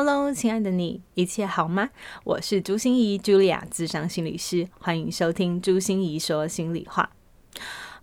[0.00, 1.90] Hello，亲爱的你，一切好吗？
[2.22, 7.10] 我是朱心怡朱莉亚，智商心理师，欢迎收听朱心怡说心里话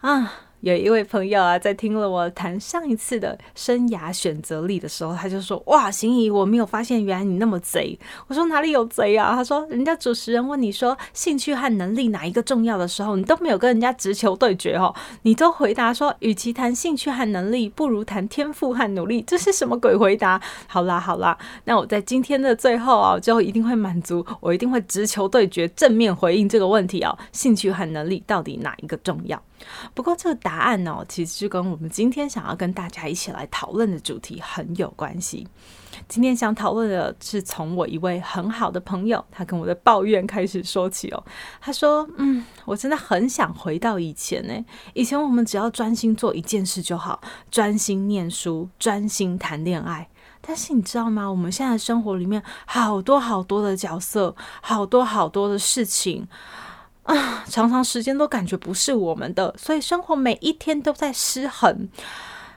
[0.02, 0.45] 啊。
[0.66, 14.91] 有一位朋友啊，在听了我谈上一次的生涯选择力的时候，他就说：“哇，心仪，我没有发现原来你那么贼。”我说：“哪里有贼啊？”他说：“人家主持人问你说兴趣和能力哪一个重要的时候，你都没有跟人家直球对决哦，
[15.22, 19.22] 你都回答说，与其谈兴趣和能力，不如谈天赋和努力。
[19.22, 20.41] 这是什么鬼回答？
[20.66, 27.16] 好啦好啦，那我在今天的最后啊，最后一定会满足，我一定会直球对决，正面回应这个问题哦。
[27.32, 29.40] 兴趣和能力到底哪一个重要？”
[29.96, 35.45] 不过这个答答案呢，其实就跟我们今天想要跟大家一起来讨论的主题很有关系。
[36.07, 41.21] 今天想讨论的是从我一位很好的朋友，他跟我的抱怨开始说起哦。
[41.59, 44.53] 他说：“嗯，我真的很想回到以前呢。
[44.93, 47.20] 以前我们只要专心做一件事就好，
[47.51, 50.07] 专心念书，专心谈恋爱。
[50.39, 51.29] 但是你知道吗？
[51.29, 56.26] 我们现在生活里面好多好多的角色，好多好多的事情。”
[57.05, 61.87] 啊，常常时间都感觉不是我们的，所以生活每一天都在失衡。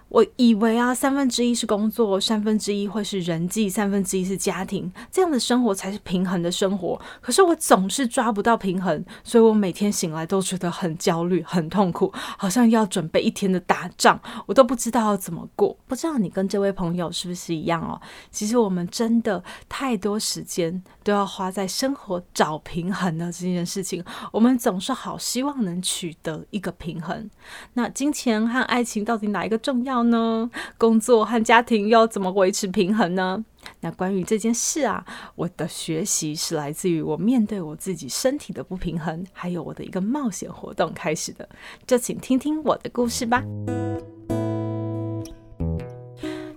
[0.08, 6.98] 我以为啊，三分之一是工作，三分之一会是人际，三分之一是家庭，这样的生活才是平衡的生活。
[7.20, 15.76] 可是我总是抓不到平衡，所以我每天醒来都觉得很焦虑、很痛苦，好像要准备一天的打仗，我都不知道要怎么过。
[15.86, 18.00] 不知道你跟这位朋友是不是一样哦？
[18.30, 27.28] 其实我们真的太多时间都要花在生活找平衡的这件事情，我们总是好希望能取得一个平衡。
[27.74, 30.50] 那金钱和爱情到底哪一个重要呢？
[30.76, 33.44] 工作和家庭要怎么维持平衡呢？
[33.80, 35.04] 那关于这件事啊，
[35.34, 41.48] 我的学习是来自于我面对我自己身体的不平衡，还有我的一个冒险活动开始的。
[41.86, 43.42] 就请听听我的故事吧。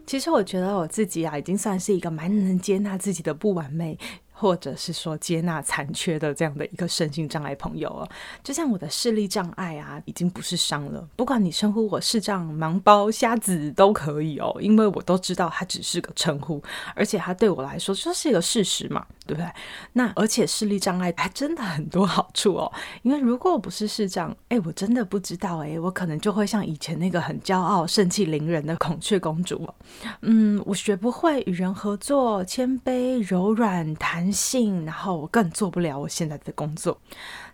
[0.06, 3.98] 其实我觉得我自己啊，已经算是一个蛮能接纳自己的不完美。
[4.42, 8.10] 或者是说接纳残缺的这样的一个身心障碍朋友哦，
[8.44, 11.08] 就像我的视力障碍啊，已经不是伤了。
[11.16, 16.60] 不管你称呼我视障、盲包、瞎子都可以哦，因为我都知道它只是个称呼，
[16.96, 19.48] 而且它对我来说就是一个事实嘛，对不对？
[19.94, 29.76] 那而且视力障碍还真的很多好处哦，因为如果我不是视障，哎，我真的不知道哎，我可能就会像以前那个很骄傲、盛气凌人的孔雀公主哦。
[30.22, 34.31] 嗯，我学不会与人合作，谦卑、柔软、弹。
[34.32, 36.98] 性，然后我更做不了我现在的工作。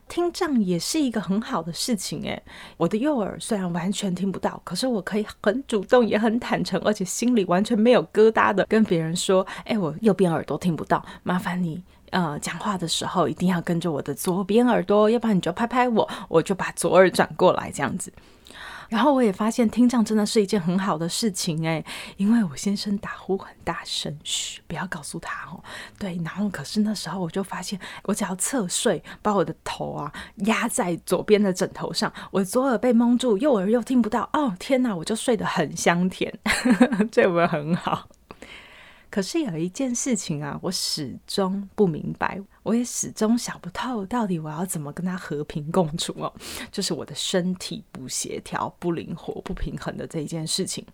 [0.07, 2.41] 听障也是一个很好的事情诶，
[2.77, 18.13] 我的右耳虽然完全听不到，可是我可以很主动，也很坦诚，而且心里完全没有疙瘩的跟别人说：“哎，我右边耳朵听不到，麻烦你呃讲话的时候一定要跟着我的左边耳朵，要不然你就拍拍我，我就把左耳转过来这样子。”
[18.89, 21.83] 然后我也发现听障真的是一件很好的事情诶，
[22.17, 25.63] 因为我先生打呼很大声，嘘，不要告诉他哦。
[25.97, 30.11] 对，然后可是那时候我就发现，我只要侧睡，把我的头啊
[30.45, 36.33] 压在左边的枕头上，我左耳被蒙住，右耳又听不到，哦天哪，我就睡得很香甜，
[37.11, 38.07] 这有没有很好？
[39.09, 42.41] 可是有一件事情啊，我始终不明白。
[42.67, 46.29] 我也始终想不透，到底我要怎么跟他和平共处哦？
[46.69, 50.85] 就是我的身体不协调、不灵活、不平衡的这一件事情。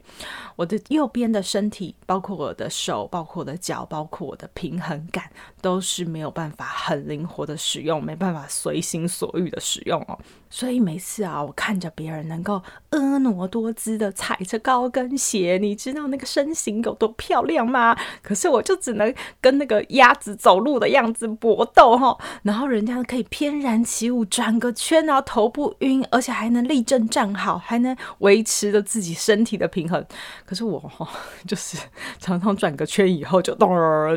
[0.55, 5.27] 我的右边的身体，包括我的手、包括我的脚、包括我的平衡感，
[5.61, 10.19] 都是没有办法很灵活的使用，没办法随心所欲的使用哦。
[10.51, 17.97] 所以每次啊，我看着别人能够婀娜多姿的踩着高跟鞋，你知道那个身形有多漂亮吗？
[18.21, 30.05] 可是我就只能跟那个鸭子走路的样子搏斗哈，然后人家可以翩然起舞，转个圈，然后头不晕，而且还能立正站好，还能维持着自己身体的平衡。
[30.45, 31.07] 可是我哈，
[31.47, 31.77] 就是
[32.19, 33.69] 常常转个圈以后就咚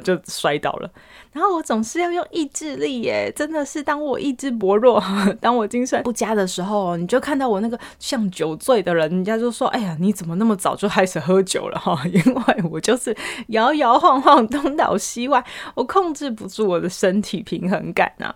[0.02, 0.90] 就摔倒了。
[1.36, 4.98] 然后我总是要用意志力耶，真的是当我意志薄弱，
[5.38, 13.14] 当我精神不佳的时候，你就看到我那个像酒醉的人，人家就说：“哎呀，你怎么那么早就开始喝酒了？”哈， 因为我就是
[13.48, 15.44] 摇摇晃晃，东倒西歪，
[15.74, 18.34] 我控制不住我的身体平衡感啊。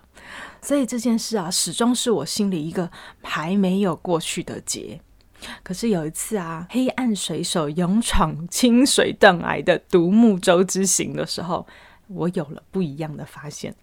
[0.61, 2.87] 所以这件事啊，始终是我心里一个
[3.23, 5.01] 还没有过去的结。
[5.63, 11.65] 可是有一次啊，黑暗水手勇闯清水断崖的独木舟之行的时候。
[12.13, 13.73] 我有了不一样的发现，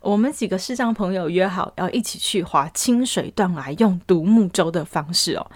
[0.00, 5.46] 我们几个视障朋友约好要一起去划清水断崖，用独木舟的方式哦。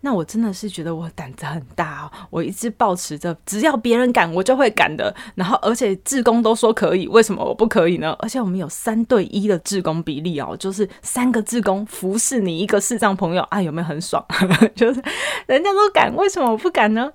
[0.00, 5.14] 那我真的是觉得我胆子很大哦，我一直保持着只要别人敢，我就会敢的。
[5.34, 8.14] 然后而且志工都说可以，为什么我不可以呢？
[8.18, 14.22] 而且我们有三对一的志工比例哦，就是三个志工服侍你一个视障朋友啊，有没有很爽？
[14.74, 15.02] 就是
[15.46, 17.10] 人家都敢，为什么我不敢呢？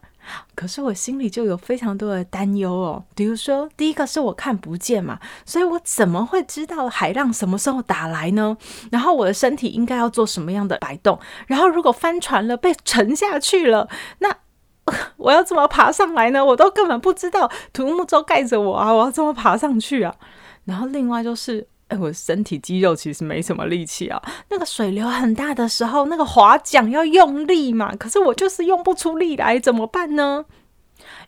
[0.56, 8.58] 可是我心里就有非常多的担忧哦，比如说，第一个是我看不见嘛，所以我怎么会知道海浪什么时候打来呢？
[8.92, 11.20] 然后我的身体应该要做什么样的摆动？
[11.48, 13.88] 然后如果翻船了，被沉下去了，
[14.20, 14.36] 那
[15.18, 16.44] 我要怎么爬上来呢？
[16.44, 20.16] 我都根本不知道，独木舟盖着我啊，我要怎么爬上去啊？
[20.66, 21.68] 然后另外就是。
[21.90, 24.22] 哎，我身体肌肉其实没什么力气啊。
[24.50, 30.46] 那个水流很大的时候，那个划桨要用力嘛，可是我就是用不出力来，怎么办呢？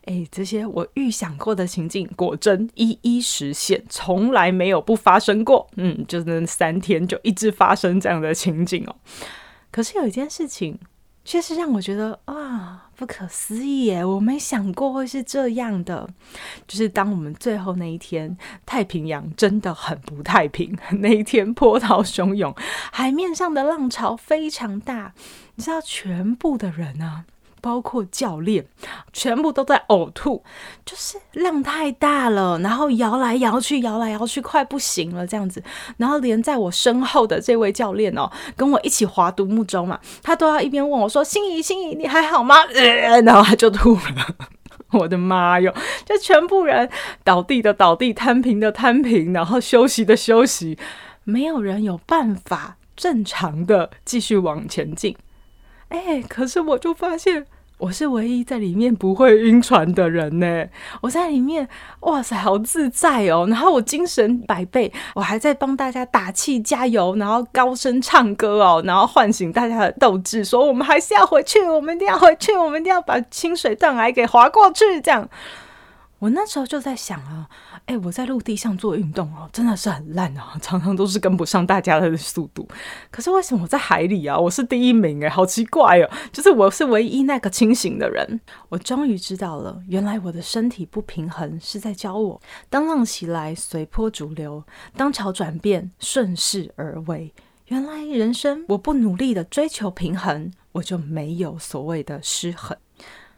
[0.06, 5.68] 哎，这些我预想过的情境，果真一一实现，从来没有不发生过。
[5.76, 8.96] 嗯，就是那三天就一直发生这样的情景哦。
[9.70, 10.80] 可是有一件事情。
[11.24, 14.06] 确实让我觉得啊，不可思议耶！
[14.06, 16.08] 我没想过会是这样的。
[16.68, 20.78] 就是当我们最后那一天，太平洋真的很不太平。
[21.02, 22.56] 那一天波涛汹涌，
[22.92, 25.16] 海面上的浪潮非常大，
[25.56, 27.26] 你知道，全部的人啊。
[27.62, 28.66] 包括教练，
[29.14, 30.44] 全部都在呕吐，
[30.84, 35.64] 就是浪太大了，然后摇来摇去，摇来摇去，快不行了这样子。
[35.98, 44.02] 然后连在我身后的这位教练哦，跟我一起划独木舟嘛，他都要一边问我说：“心怡，心怡，你还好吗？”呃， 然后他就吐了。
[44.92, 45.74] 我的妈哟！
[46.06, 46.90] 就全部人
[47.24, 50.78] 倒地的倒地，摊平的摊平，然后休息的休息，
[51.24, 55.16] 没有人有办法正常的继续往前进。
[55.92, 57.46] 哎，可是我就发现
[57.78, 60.66] 我是唯一在里面不会晕船的人呢。
[61.02, 61.68] 我在里面，
[62.02, 63.46] 哇塞，好自在哦。
[63.50, 75.28] 然后我精神百倍，我还在帮大家打气加油，然后高声唱歌哦，然后唤醒大家的斗志，说我们还是要回去，我们一定要回去，我们一定要把清水断崖给划过去，这样。
[76.22, 77.50] 我那时候就在想啊，
[77.88, 82.68] 哎，我在陆地上做运动哦，真的是很烂啊，常常都是跟不上大家的速度。
[83.10, 85.26] 可是为什么我在海里啊，我是第一名？
[85.26, 88.40] 哎，好奇怪哦，就是我是唯一那个清醒的人。
[88.70, 92.40] 我终于知道了，原来我的身体不平衡是在教我：
[92.70, 94.64] 当浪起来随波逐流，
[94.96, 97.34] 当潮转变顺势而为。
[97.66, 102.78] 原来人生我不努力的追求平衡，我就没有所谓的失衡。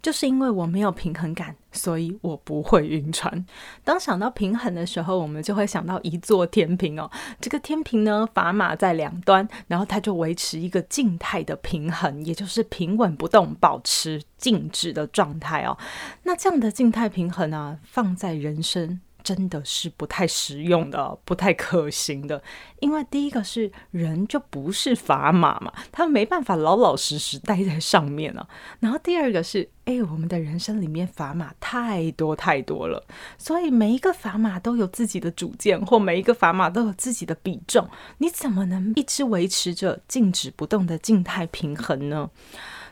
[0.03, 3.45] 就是因为我没有平衡感，所以我不会晕船。
[3.83, 7.09] 当想到平衡的时候，我们就会想到一座天平哦。
[7.39, 15.77] 这个天平呢，砝码在两端，然后它就维持一个静态的平衡，也就是平稳不动，保持静止的状态哦。
[16.23, 18.99] 那这样的静态平衡呢，放在人生。
[19.23, 22.41] 真的是不太实用的，不太可行的。
[22.79, 28.47] 因为第一个是人就不是砝码嘛，他没办法老老实实待在上面啊。
[28.79, 33.01] 然后第二个是，哎，我们的人生里面砝码太多太多了，
[33.37, 42.29] 所以每一个砝码都有自己的主见，或每一个砝码都有自己的比重，你怎么能一直维持着静止不动的静态平衡呢？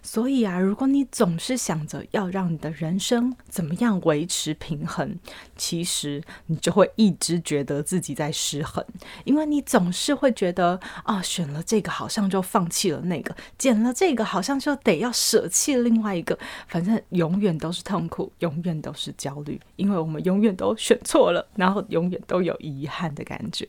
[0.02, 5.18] 所以啊，如果你总是想着要让你的人生怎么样维持平衡，
[5.56, 8.84] 其实你就会一直觉得自己在失衡，
[9.24, 23.68] 因为你总是会觉得啊，选了这个好像就放弃了那个，捡了这个好像就得要舍弃另外一个，反正永远都是痛苦，永远都是焦虑，因为我们永远都选错了，然后永远都有遗憾的感觉。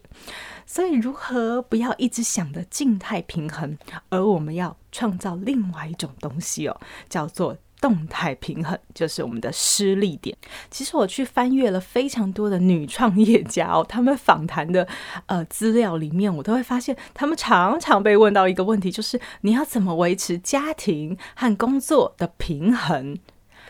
[0.64, 3.76] 所以，如何不要一直想着静态平衡，
[4.08, 10.36] 而我们要创造另外一种东西哦，叫做动态平衡，就是我们的失力点。
[10.70, 14.86] 其实我去翻阅了非常多的女创业家哦，他们访谈的
[15.26, 23.18] 呃资料里面，我都会发现他们常常被问到一个问题，就是你要怎么维持家庭和工作的平衡？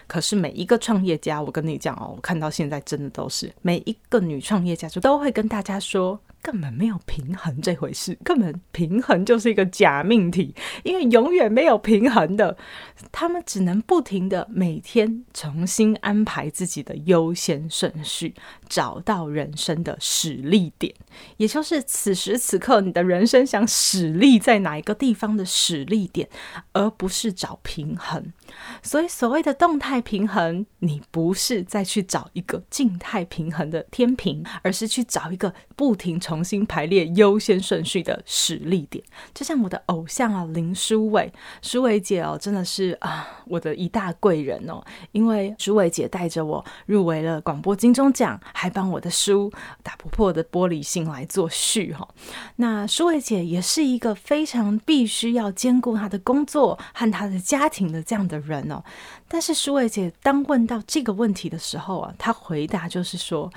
[0.06, 6.20] 可是每一个创业家，我跟你讲哦，我看到现在真的都是每一个女创业家就都会跟大家说。
[6.42, 12.56] 根本没有平衡这回事，根本平衡就是一个假命题，因为永远没有平衡的。
[13.12, 18.34] 他们只能不停的每天重新安排自己的优先顺序，
[18.72, 20.94] 找到人生的使力点，
[21.36, 26.28] 也就是此时此刻你的人生想使力在哪一个地方的使力点，
[26.72, 28.32] 而不是找平衡。
[28.82, 36.42] 所以所谓的动态平衡，你不是再去找一个静态平衡的天平，而是去找一个不停重。
[36.42, 39.02] 新排列优先顺序的使力点，
[39.32, 44.82] 就像我的偶像啊，林书伟，书伟姐哦，真的是啊，我的一大贵人哦。
[45.12, 49.52] 因为书伟姐带着我入围了广播金钟奖，还帮我的书
[49.82, 52.06] 打不破的玻璃心来做序哈。
[52.56, 58.84] 那舒伟姐也是一个非常必须要兼顾她的工作和她的家庭的这样的人哦。
[59.26, 63.50] 但是舒伟姐当问到这个问题的时候啊，她回答就是说：“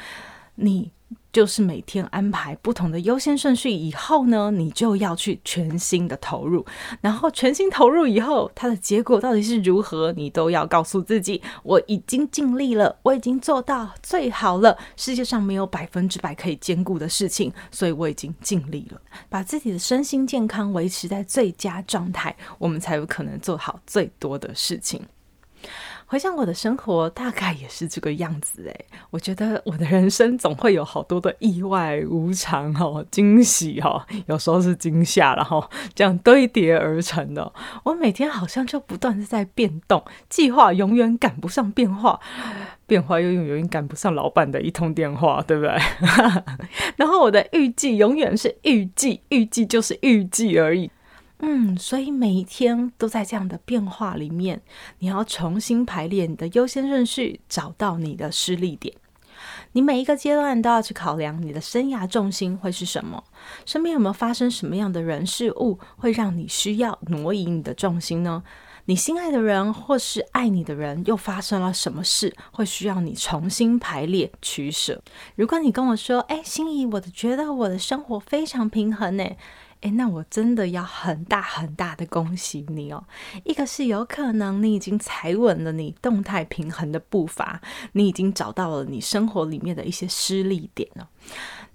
[0.55, 0.91] 你。”
[1.31, 6.65] 就是每天安排不同的优先顺序以后呢，你就要去全心的投入，
[7.01, 14.77] 然后全心投入以后，它的结果到底是如何，你都要告诉自己，我已经尽力了，我已经做到最好了。
[14.95, 25.01] 世界上没有百分之百可以兼顾的事情，所以我已经尽力了，把自己的身心健康维持在最佳状态，我们才有可能做好最多的事情。
[26.15, 28.85] 回想我的生活，大概也是这个样子诶。
[29.09, 37.51] 我觉得我的人生总会有好多的意外、无常、哈惊喜、哈， 有时候是惊吓，然后这样堆叠而成的。
[37.83, 42.17] 我每天好像就不断的在变动，计划永远赶不上变化，
[42.87, 45.77] 变化又永远赶不上老板的一通电话，对不对？
[46.95, 50.89] 然后我的预计永远是预计，预计就是预计而已。
[51.39, 54.61] 嗯，所以每一天都在这样的变化里面，
[54.99, 58.95] 你要重新排列你的优先顺序，找到你的失力点。
[59.73, 63.21] 你每一个阶段都要去考量你的生涯重心会是什么，
[63.65, 68.41] 身边有没有发生什么样的人事物，会让你需要挪移你的重心呢？
[68.85, 75.01] 你心爱的人或是爱你的人又发生了什么事，会需要你重新排列取舍？
[75.35, 79.27] 如果你跟我说，哎，心怡，我的觉得我的生活非常平衡呢。
[79.81, 83.03] 诶，那我真的要很大很大的恭喜你哦！
[83.43, 91.07] 一个是有可能你已经踩稳了你动态平衡的步伐，你已经找到了你生活里面的一些施力点了。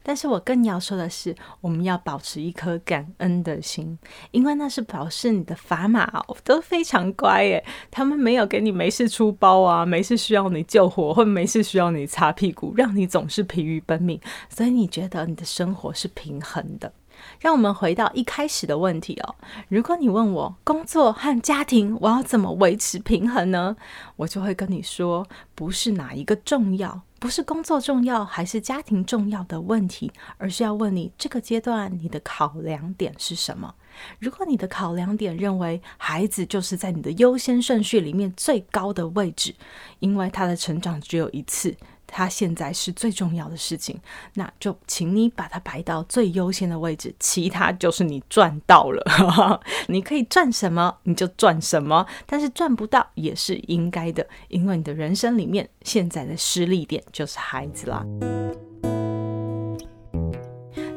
[0.02, 3.96] 但是我更要说的是，我们要保持一颗感恩的心，
[4.32, 16.92] 因为那是表示你的砝码哦都非常乖耶，他们没有给你没事出包啊，没事需要你救火，或没事需要你擦屁股，让你总是疲于奔命，所以你觉得你的生活是平衡的。
[17.40, 19.34] 让我们回到一开始的问题哦。
[19.68, 23.76] 如果你问我工作和家庭，我要怎么维持平衡呢？
[24.16, 33.74] 我就会跟你说，不是哪一个重要，不是工作重要还是家庭重要的问题，而是要问你这个阶段你的考量点是什么。
[34.18, 39.54] 如果你的考量点认为孩子就是在你的优先顺序里面最高的位置，
[39.98, 41.76] 因为他的成长只有一次。
[42.10, 43.98] 他现在是最重要的事情，
[44.34, 49.02] 那就请你把它摆到最优先的位置，其他就是你赚到了，
[49.88, 58.04] 你可以赚什么你就赚什么，但是赚不到也是应该的，因为你的人生里面现在的失利点就是孩子啦。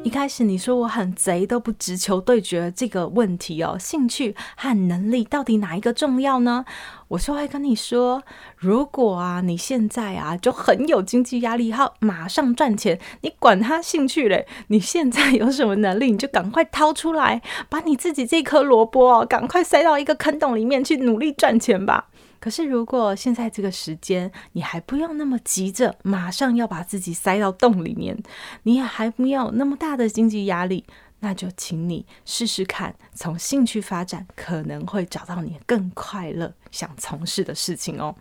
[0.04, 6.66] 一开始你说我很贼，都不直球对决这个问题哦，兴趣和能力到底哪一个重要呢？
[7.08, 8.22] 我就会跟你说，
[8.58, 22.10] 如果啊你现在啊就很有经济压力，好马上赚钱，你管他兴趣嘞，你现在有什么能力，你就赶快掏出来，把你自己这颗萝卜哦，赶快塞到一个坑洞里面去努力赚钱吧。
[22.44, 28.22] 可是，如果现在这个时间，你还不要那么急着，马上要把自己塞到洞里面，
[28.64, 30.84] 你也还不要那么大的经济压力，
[31.22, 38.14] 那就请你试试看，从兴趣发展，可能会找到你更快乐想从事的事情哦。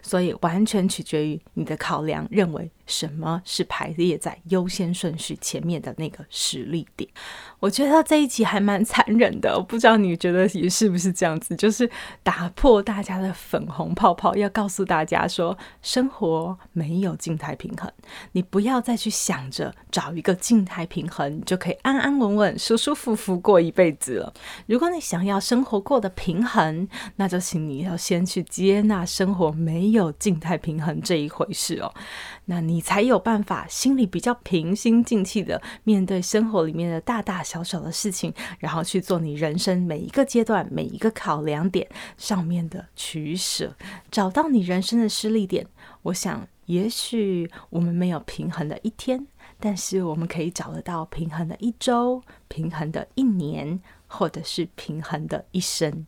[0.00, 7.08] 所以，完全取决于你的考量，认为什么是排列在优先顺序前面的那个实力点。
[7.58, 11.56] 我觉得这一集还蛮残忍的，我不知道你觉得也是不是这样子？
[11.56, 11.88] 就是
[12.22, 17.90] 打破大家的粉红泡泡，要告诉大家说，生活没有静态平衡，
[18.32, 24.32] 你不要再去想着找一个静态平衡，你就可以安安稳稳、舒舒服服过一辈子了。
[24.66, 31.92] 如果你想要生活过得平衡，那就请你要先去接纳生活没有静态平衡这一回事哦。
[32.46, 43.76] 那你才有办法心里比较平心静气的面对生活里面的大大小小的事情，然后去做你人生每一个阶段每一个考量点上面的取舍，
[44.10, 45.66] 找到你人生的失力点。
[46.02, 49.26] 我想，也许我们没有平衡的一天，
[49.58, 56.06] 但是我们可以找得到平衡的一周、平衡的一年，或者是平衡的一生。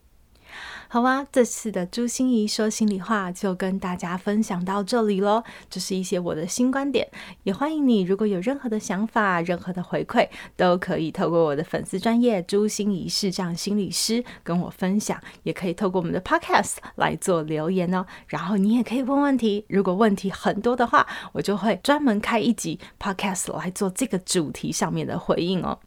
[0.89, 5.43] 好啊，这次的朱心仪说心里话就跟大家分享到这里喽。
[5.69, 7.07] 这是一些我的新观点，
[7.43, 18.07] 也欢迎你，如果有任何的想法、任何的回馈，都可以透过我的粉丝专业朱心仪视障心理师跟我分享，也可以透过我们的 Podcast 来做留言哦。
[18.29, 25.79] 然后你也可以问问题，如果问题很多的话，我就会专门开一集 Podcast 来做这个主题上面的回应哦。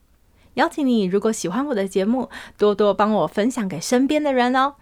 [0.56, 4.74] 邀请你，如果喜欢我的节目，多多帮我分享给身边的人哦。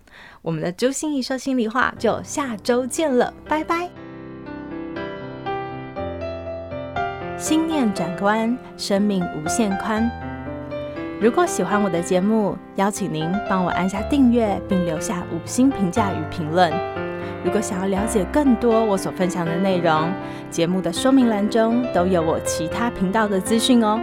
[0.41, 3.89] 我们的朱心怡说心里话，就下周见了，拜拜。
[7.38, 10.09] 心念转关，生命无限宽。
[11.21, 16.73] 如果喜欢我的节目，邀请您帮我按下订阅，并留下五星评价与评论。
[17.45, 20.11] 如果想要了解更多我所分享的内容，
[20.49, 23.99] 节目的说明栏中都有我其他频道的资讯哦。